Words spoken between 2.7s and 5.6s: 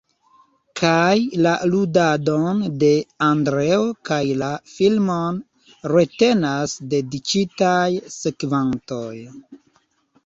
de Andreo kaj la filmon